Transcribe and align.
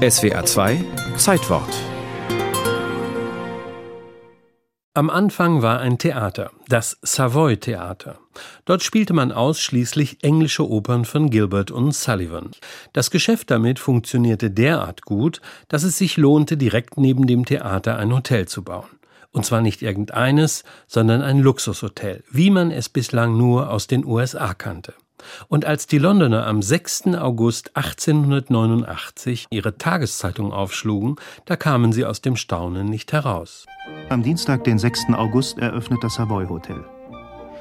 SWA 0.00 0.42
2 0.46 0.82
Zeitwort 1.18 1.68
Am 4.94 5.10
Anfang 5.10 5.60
war 5.60 5.80
ein 5.80 5.98
Theater, 5.98 6.52
das 6.68 6.96
Savoy 7.02 7.58
Theater. 7.58 8.18
Dort 8.64 8.82
spielte 8.82 9.12
man 9.12 9.30
ausschließlich 9.30 10.24
englische 10.24 10.66
Opern 10.66 11.04
von 11.04 11.28
Gilbert 11.28 11.70
und 11.70 11.94
Sullivan. 11.94 12.52
Das 12.94 13.10
Geschäft 13.10 13.50
damit 13.50 13.78
funktionierte 13.78 14.50
derart 14.50 15.02
gut, 15.02 15.42
dass 15.68 15.82
es 15.82 15.98
sich 15.98 16.16
lohnte, 16.16 16.56
direkt 16.56 16.96
neben 16.96 17.26
dem 17.26 17.44
Theater 17.44 17.98
ein 17.98 18.10
Hotel 18.10 18.48
zu 18.48 18.64
bauen. 18.64 18.88
Und 19.32 19.44
zwar 19.44 19.60
nicht 19.60 19.82
irgendeines, 19.82 20.64
sondern 20.86 21.20
ein 21.20 21.40
Luxushotel, 21.40 22.24
wie 22.30 22.48
man 22.48 22.70
es 22.70 22.88
bislang 22.88 23.36
nur 23.36 23.68
aus 23.70 23.86
den 23.86 24.06
USA 24.06 24.54
kannte. 24.54 24.94
Und 25.48 25.64
als 25.64 25.86
die 25.86 25.98
Londoner 25.98 26.46
am 26.46 26.62
6. 26.62 27.14
August 27.18 27.76
1889 27.76 29.46
ihre 29.50 29.76
Tageszeitung 29.76 30.52
aufschlugen, 30.52 31.16
da 31.44 31.56
kamen 31.56 31.92
sie 31.92 32.04
aus 32.04 32.20
dem 32.20 32.36
Staunen 32.36 32.86
nicht 32.86 33.12
heraus. 33.12 33.66
Am 34.08 34.22
Dienstag, 34.22 34.64
den 34.64 34.78
6. 34.78 35.06
August, 35.14 35.58
eröffnet 35.58 36.02
das 36.02 36.14
Savoy 36.14 36.46
Hotel. 36.46 36.84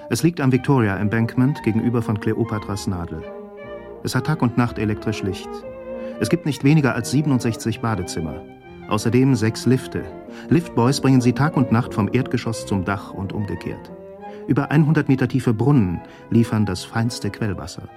Es 0.10 0.24
liegt 0.24 0.42
am 0.42 0.52
Victoria 0.52 0.98
Embankment 0.98 1.62
gegenüber 1.64 2.02
von 2.02 2.20
Kleopatras 2.20 2.88
Nadel. 2.88 3.24
Es 4.04 4.16
hat 4.16 4.26
Tag 4.26 4.42
und 4.42 4.58
Nacht 4.58 4.80
elektrisch 4.80 5.22
Licht. 5.22 5.50
Es 6.20 6.30
gibt 6.30 6.46
nicht 6.46 6.64
weniger 6.64 6.96
als 6.96 7.12
67 7.12 7.82
Badezimmer. 7.82 8.42
Außerdem 8.90 9.36
sechs 9.36 9.66
Lifte. 9.66 10.04
Liftboys 10.50 11.00
bringen 11.00 11.22
sie 11.22 11.34
Tag 11.34 11.56
und 11.56 11.72
Nacht 11.72 11.94
vom 11.94 12.10
Erdgeschoss 12.12 12.66
zum 12.66 12.86
Dach 12.86 13.14
und 13.14 13.34
umgekehrt. 13.34 13.92
Über 14.50 14.72
100 14.72 15.08
Meter 15.10 15.28
tiefe 15.28 15.54
Brunnen 15.54 16.02
liefern 16.32 16.66
das 16.66 16.84
feinste 16.84 17.30
Quellwasser. 17.30 17.88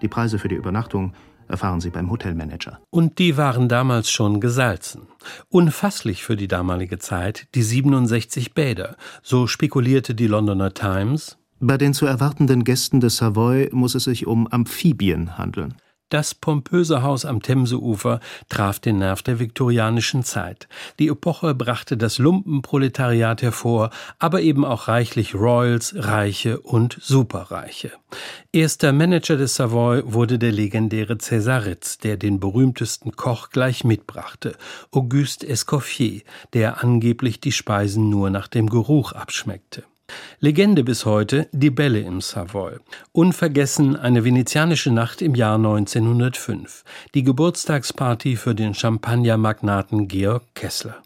Die 0.00 0.08
Preise 0.08 0.38
für 0.38 0.48
die 0.48 0.54
Übernachtung 0.54 1.12
erfahren 1.48 1.82
Sie 1.82 1.90
beim 1.90 2.10
Hotelmanager. 2.10 2.80
Und 2.88 3.18
die 3.18 3.36
waren 3.36 3.68
damals 3.68 4.10
schon 4.10 4.40
gesalzen. 4.40 5.02
Unfasslich 5.50 6.24
für 6.24 6.34
die 6.34 6.48
damalige 6.48 6.98
Zeit, 6.98 7.48
die 7.54 7.62
67 7.62 8.54
Bäder. 8.54 8.96
So 9.22 9.46
spekulierte 9.46 10.14
die 10.14 10.26
Londoner 10.26 10.72
Times. 10.72 11.36
Bei 11.60 11.76
den 11.76 11.92
zu 11.92 12.06
erwartenden 12.06 12.64
Gästen 12.64 13.00
des 13.00 13.18
Savoy 13.18 13.68
muss 13.70 13.94
es 13.94 14.04
sich 14.04 14.26
um 14.26 14.46
Amphibien 14.46 15.36
handeln. 15.36 15.74
Das 16.08 16.36
pompöse 16.36 17.02
Haus 17.02 17.24
am 17.24 17.42
Themseufer 17.42 18.20
traf 18.48 18.78
den 18.78 18.98
Nerv 18.98 19.22
der 19.22 19.40
viktorianischen 19.40 20.22
Zeit. 20.22 20.68
Die 21.00 21.08
Epoche 21.08 21.52
brachte 21.52 21.96
das 21.96 22.18
Lumpenproletariat 22.18 23.42
hervor, 23.42 23.90
aber 24.20 24.40
eben 24.40 24.64
auch 24.64 24.86
reichlich 24.86 25.34
Royals, 25.34 25.94
Reiche 25.96 26.60
und 26.60 26.96
Superreiche. 27.00 27.90
Erster 28.52 28.92
Manager 28.92 29.36
des 29.36 29.56
Savoy 29.56 30.02
wurde 30.04 30.38
der 30.38 30.52
legendäre 30.52 31.18
Cäsaritz, 31.18 31.98
der 31.98 32.16
den 32.16 32.38
berühmtesten 32.38 33.16
Koch 33.16 33.50
gleich 33.50 33.82
mitbrachte, 33.82 34.56
Auguste 34.92 35.48
Escoffier, 35.48 36.22
der 36.52 36.84
angeblich 36.84 37.40
die 37.40 37.52
Speisen 37.52 38.10
nur 38.10 38.30
nach 38.30 38.46
dem 38.46 38.70
Geruch 38.70 39.10
abschmeckte. 39.10 39.82
Legende 40.40 40.84
bis 40.84 41.06
heute 41.06 41.48
die 41.52 41.70
Bälle 41.70 42.00
im 42.00 42.20
Savoy. 42.20 42.76
Unvergessen 43.12 43.96
eine 43.96 44.22
venezianische 44.22 44.90
Nacht 44.90 45.22
im 45.22 45.34
Jahr 45.34 45.56
1905. 45.56 46.84
Die 47.14 47.22
Geburtstagsparty 47.22 48.36
für 48.36 48.54
den 48.54 48.74
Champagnermagnaten 48.74 50.08
Georg 50.08 50.42
Kessler. 50.54 50.96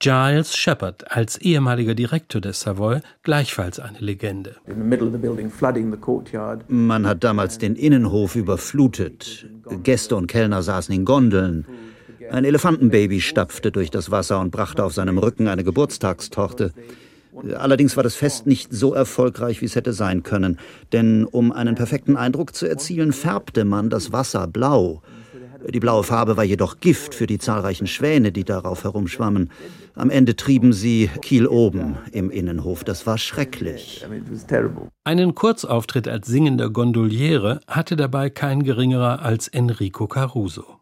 Giles 0.00 0.56
Shepard 0.56 1.12
als 1.12 1.38
ehemaliger 1.38 1.94
Direktor 1.94 2.40
des 2.40 2.60
Savoy 2.60 3.00
gleichfalls 3.22 3.78
eine 3.78 4.00
Legende. 4.00 4.56
Man 6.68 7.06
hat 7.06 7.24
damals 7.24 7.58
den 7.58 7.76
Innenhof 7.76 8.34
überflutet. 8.34 9.46
Gäste 9.84 10.16
und 10.16 10.26
Kellner 10.26 10.62
saßen 10.62 10.94
in 10.94 11.04
Gondeln. 11.04 11.64
Ein 12.30 12.44
Elefantenbaby 12.44 13.20
stapfte 13.20 13.70
durch 13.70 13.90
das 13.90 14.10
Wasser 14.10 14.40
und 14.40 14.50
brachte 14.50 14.84
auf 14.84 14.92
seinem 14.92 15.18
Rücken 15.18 15.46
eine 15.46 15.62
Geburtstagstorte. 15.62 16.72
Allerdings 17.56 17.96
war 17.96 18.02
das 18.02 18.14
Fest 18.14 18.46
nicht 18.46 18.72
so 18.72 18.94
erfolgreich, 18.94 19.60
wie 19.60 19.66
es 19.66 19.76
hätte 19.76 19.92
sein 19.92 20.22
können, 20.22 20.58
denn 20.92 21.24
um 21.24 21.52
einen 21.52 21.74
perfekten 21.74 22.16
Eindruck 22.16 22.54
zu 22.54 22.66
erzielen, 22.66 23.12
färbte 23.12 23.64
man 23.64 23.90
das 23.90 24.12
Wasser 24.12 24.46
blau. 24.46 25.02
Die 25.72 25.80
blaue 25.80 26.04
Farbe 26.04 26.36
war 26.36 26.44
jedoch 26.44 26.80
Gift 26.80 27.14
für 27.14 27.26
die 27.26 27.38
zahlreichen 27.38 27.86
Schwäne, 27.86 28.32
die 28.32 28.44
darauf 28.44 28.84
herumschwammen. 28.84 29.50
Am 29.94 30.10
Ende 30.10 30.36
trieben 30.36 30.72
sie 30.72 31.08
Kiel 31.22 31.46
oben 31.46 31.96
im 32.12 32.30
Innenhof. 32.30 32.84
Das 32.84 33.06
war 33.06 33.16
schrecklich. 33.16 34.04
Einen 35.04 35.34
Kurzauftritt 35.34 36.06
als 36.06 36.26
singender 36.26 36.68
Gondoliere 36.68 37.60
hatte 37.66 37.96
dabei 37.96 38.28
kein 38.28 38.62
geringerer 38.62 39.22
als 39.22 39.48
Enrico 39.48 40.06
Caruso. 40.06 40.80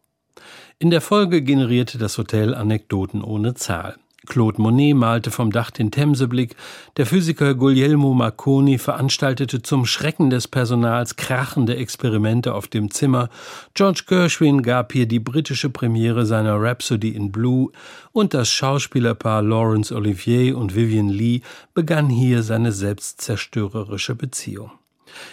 In 0.79 0.89
der 0.89 1.01
Folge 1.01 1.41
generierte 1.41 1.97
das 1.97 2.17
Hotel 2.17 2.53
Anekdoten 2.53 3.23
ohne 3.23 3.53
Zahl. 3.53 3.95
Claude 4.27 4.61
Monet 4.61 4.95
malte 4.95 5.31
vom 5.31 5.51
Dach 5.51 5.71
den 5.71 5.91
Themseblick, 5.91 6.55
der 6.97 7.05
Physiker 7.05 7.55
Guglielmo 7.55 8.13
Marconi 8.13 8.77
veranstaltete 8.77 9.61
zum 9.61 9.85
Schrecken 9.85 10.29
des 10.29 10.47
Personals 10.47 11.15
krachende 11.15 11.75
Experimente 11.75 12.53
auf 12.53 12.67
dem 12.67 12.91
Zimmer, 12.91 13.29
George 13.73 14.03
Gershwin 14.07 14.61
gab 14.61 14.93
hier 14.93 15.07
die 15.07 15.19
britische 15.19 15.69
Premiere 15.69 16.25
seiner 16.25 16.61
Rhapsody 16.61 17.09
in 17.09 17.31
Blue. 17.31 17.71
Und 18.11 18.33
das 18.33 18.49
Schauspielerpaar 18.49 19.41
Laurence 19.41 19.91
Olivier 19.91 20.57
und 20.57 20.75
Vivian 20.75 21.09
Lee 21.09 21.41
begann 21.73 22.09
hier 22.09 22.43
seine 22.43 22.71
selbstzerstörerische 22.71 24.15
Beziehung. 24.15 24.71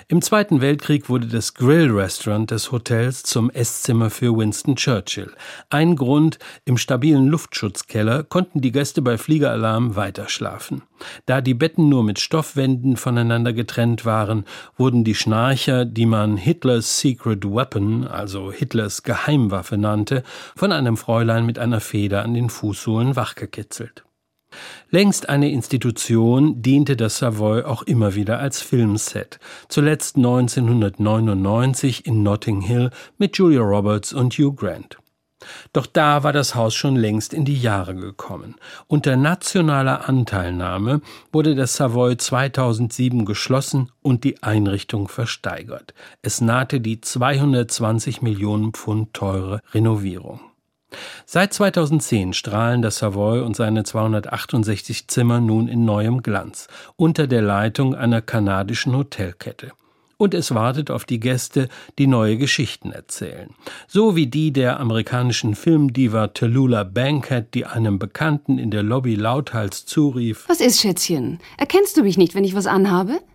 Im 0.09 0.23
Zweiten 0.23 0.61
Weltkrieg 0.61 1.09
wurde 1.09 1.27
das 1.27 1.55
Grill-Restaurant 1.55 2.51
des 2.51 2.73
Hotels 2.73 3.23
zum 3.23 3.51
Esszimmer 3.51 4.11
für 4.11 4.37
Winston 4.37 4.77
Churchill. 4.77 5.33
Ein 5.69 5.97
Grund, 5.97 6.39
im 6.65 6.77
stabilen 6.77 7.27
Luftschutzkeller 7.27 8.25
konnten 8.25 8.61
die 8.61 8.73
Gäste 8.73 9.03
bei 9.03 9.19
Fliegeralarm 9.19 9.97
weiterschlafen. 9.97 10.83
Da 11.27 11.41
die 11.41 11.55
Betten 11.55 11.89
nur 11.89 12.05
mit 12.05 12.21
Stoffwänden 12.21 12.97
voneinander 12.97 13.53
getrennt 13.53 14.05
waren, 14.05 14.45
wurden 14.77 15.05
die 15.05 15.15
Schnarcher, 15.15 15.85
die 15.85 16.07
man 16.07 16.37
Hitlers 16.37 17.01
Secret 17.01 17.45
Weapon, 17.45 18.07
also 18.07 18.53
Hitlers 18.53 19.03
Geheimwaffe 19.03 19.77
nannte, 19.77 20.23
von 20.57 20.73
einem 20.73 20.97
Fräulein 20.97 21.47
mit 21.47 21.59
einer 21.59 21.81
Feder 21.81 22.23
an 22.23 22.35
den 22.35 22.51
Fußsohlen 22.51 23.17
wachgekitzelt. 23.17 24.05
Längst 24.91 25.29
eine 25.29 25.51
Institution 25.51 26.63
diente 26.63 26.97
das 26.97 27.19
Savoy 27.19 27.63
auch 27.63 27.83
immer 27.83 28.15
wieder 28.15 28.39
als 28.39 28.63
Filmset, 28.63 29.39
zuletzt 29.69 30.17
1999 30.17 32.07
in 32.07 32.23
Notting 32.23 32.61
Hill 32.61 32.91
mit 33.19 33.37
Julia 33.37 33.63
Roberts 33.63 34.13
und 34.13 34.35
Hugh 34.35 34.55
Grant. 34.55 34.99
Doch 35.73 35.87
da 35.87 36.23
war 36.23 36.33
das 36.33 36.55
Haus 36.55 36.75
schon 36.75 36.97
längst 36.97 37.33
in 37.33 37.45
die 37.45 37.61
Jahre 37.61 37.95
gekommen. 37.95 38.57
Unter 38.87 39.17
nationaler 39.17 40.09
Anteilnahme 40.09 41.01
wurde 41.33 41.55
das 41.55 41.75
Savoy 41.75 42.17
2007 42.17 43.25
geschlossen 43.25 43.91
und 44.03 44.25
die 44.25 44.43
Einrichtung 44.43 45.09
versteigert. 45.09 45.95
Es 46.23 46.41
nahte 46.41 46.81
die 46.81 47.01
220 47.01 48.23
Millionen 48.23 48.73
Pfund 48.73 49.15
teure 49.15 49.61
Renovierung. 49.73 50.41
Seit 51.33 51.55
2010 51.55 52.33
strahlen 52.33 52.83
das 52.83 52.97
Savoy 52.97 53.43
und 53.43 53.55
seine 53.55 53.85
268 53.85 55.07
Zimmer 55.07 55.39
nun 55.39 55.69
in 55.69 55.85
neuem 55.85 56.25
Glanz 56.25 56.67
unter 56.97 57.29
der 57.29 57.41
Leitung 57.41 57.95
einer 57.95 58.21
kanadischen 58.21 58.97
Hotelkette. 58.97 59.71
Und 60.17 60.35
es 60.35 60.53
wartet 60.53 60.91
auf 60.91 61.05
die 61.05 61.21
Gäste, 61.21 61.69
die 62.01 62.09
neue 62.09 62.37
Geschichten 62.37 62.91
erzählen. 62.91 63.51
So 63.87 64.17
wie 64.17 64.27
die 64.27 64.53
der 64.53 64.81
amerikanischen 64.81 65.55
Filmdiva 65.55 66.27
Tallulah 66.27 66.83
Bankhead, 66.83 67.55
die 67.55 67.65
einem 67.65 68.01
Bekannten 68.01 68.59
in 68.59 68.73
der 68.73 68.83
Lobby 68.83 69.15
lauthals 69.15 69.87
zurief: 69.87 70.49
Was 70.49 70.61
ist, 70.61 70.81
Schätzchen? 70.81 71.39
Erkennst 71.59 71.97
du 71.97 72.03
mich 72.03 72.19
nicht, 72.19 72.35
wenn 72.35 72.43
ich 72.43 72.57
was 72.57 72.67
anhabe? 72.67 73.21